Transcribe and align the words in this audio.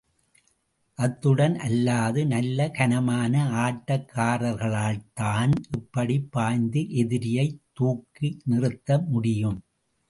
அத்துடன் 0.93 1.55
அல்லாது, 1.57 2.25
நல்ல 2.27 2.69
கனமான 2.69 3.43
ஆட்டக் 3.65 4.09
காரர்களால்தான் 4.15 5.51
இப்படிப் 5.77 6.31
பாய்ந்து 6.31 6.89
எதிரியை 6.89 7.59
தூக்கி 7.73 8.41
நிறுத்த 8.45 8.97
முடியும். 8.99 9.63